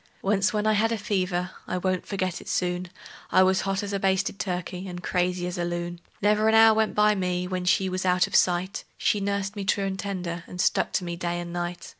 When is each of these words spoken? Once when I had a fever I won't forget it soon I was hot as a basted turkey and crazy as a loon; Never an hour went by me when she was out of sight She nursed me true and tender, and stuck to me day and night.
Once 0.23 0.51
when 0.51 0.65
I 0.65 0.73
had 0.73 0.91
a 0.91 0.97
fever 0.97 1.51
I 1.67 1.77
won't 1.77 2.07
forget 2.07 2.41
it 2.41 2.49
soon 2.49 2.89
I 3.31 3.43
was 3.43 3.61
hot 3.61 3.83
as 3.83 3.93
a 3.93 3.99
basted 3.99 4.39
turkey 4.39 4.87
and 4.87 5.03
crazy 5.03 5.45
as 5.45 5.59
a 5.59 5.63
loon; 5.63 6.01
Never 6.23 6.47
an 6.49 6.55
hour 6.55 6.73
went 6.73 6.95
by 6.95 7.13
me 7.13 7.47
when 7.47 7.65
she 7.65 7.87
was 7.87 8.03
out 8.03 8.25
of 8.25 8.35
sight 8.35 8.83
She 8.97 9.19
nursed 9.19 9.55
me 9.55 9.63
true 9.63 9.85
and 9.85 9.99
tender, 9.99 10.43
and 10.47 10.59
stuck 10.59 10.91
to 10.93 11.03
me 11.03 11.15
day 11.17 11.39
and 11.39 11.53
night. 11.53 11.87